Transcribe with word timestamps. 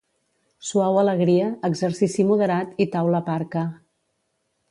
Suau 0.69 0.95
alegria, 1.01 1.49
exercici 1.69 2.25
moderat 2.31 2.81
i 2.85 2.89
taula 2.97 3.23
parca. 3.31 3.67